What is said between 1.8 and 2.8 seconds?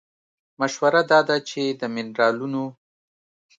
مېنرالونو